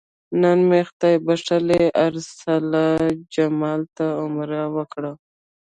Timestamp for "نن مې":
0.41-0.81